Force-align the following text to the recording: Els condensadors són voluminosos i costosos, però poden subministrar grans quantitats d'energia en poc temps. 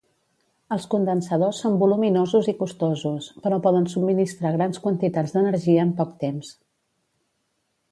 Els 0.75 0.85
condensadors 0.93 1.59
són 1.65 1.75
voluminosos 1.83 2.49
i 2.53 2.55
costosos, 2.61 3.29
però 3.45 3.61
poden 3.67 3.87
subministrar 3.95 4.55
grans 4.57 4.83
quantitats 4.87 5.37
d'energia 5.37 5.87
en 5.89 5.93
poc 6.01 6.19
temps. 6.27 6.53